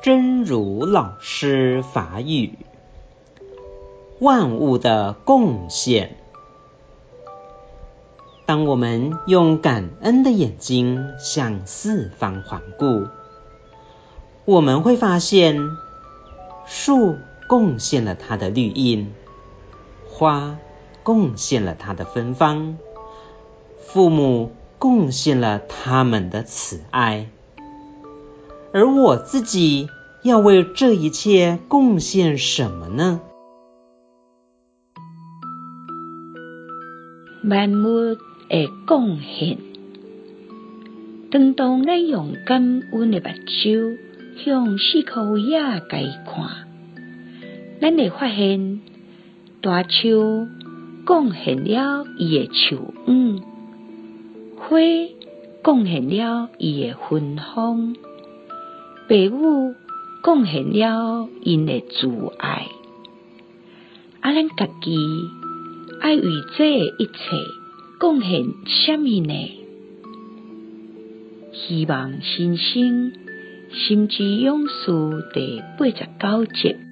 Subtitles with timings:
[0.00, 2.56] 真如老师法语，
[4.20, 6.16] 万物的贡献。
[8.46, 13.08] 当我们用感恩的眼睛向四方环顾，
[14.44, 15.76] 我们会发现，
[16.64, 17.16] 树
[17.48, 19.12] 贡献了它的绿荫，
[20.08, 20.58] 花
[21.02, 22.78] 贡献了它的芬芳，
[23.80, 27.26] 父母贡献了他们的慈爱。
[28.72, 29.88] 而我自己
[30.22, 33.20] 要为这一切贡献什么呢？
[37.44, 38.14] 万物
[38.48, 39.58] 的贡献。
[41.30, 43.96] 当当咱用感恩的目睭
[44.44, 45.42] 向四周围
[45.88, 46.68] 概看，
[47.80, 48.80] 咱会发现
[49.62, 50.46] 大树
[51.06, 53.42] 贡献了伊的树影，
[54.56, 54.78] 花
[55.62, 57.94] 贡献了伊的芬芳。
[59.08, 59.74] 父母
[60.22, 62.68] 贡献了因的慈爱，
[64.20, 64.98] 啊，咱家己
[66.02, 66.22] 爱为
[66.58, 67.14] 这一切
[67.98, 69.32] 贡献什么呢？
[71.54, 73.12] 希望新生
[73.72, 76.87] 心之勇士第八十九集。